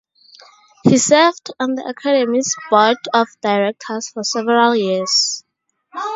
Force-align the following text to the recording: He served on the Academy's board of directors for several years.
He 0.83 0.97
served 0.97 1.51
on 1.59 1.75
the 1.75 1.85
Academy's 1.85 2.55
board 2.71 2.97
of 3.13 3.27
directors 3.43 4.09
for 4.09 4.23
several 4.23 4.75
years. 4.75 5.43